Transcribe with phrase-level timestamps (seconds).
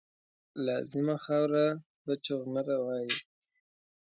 [0.65, 1.67] لازما خاوره
[2.05, 3.15] به چونغره وایي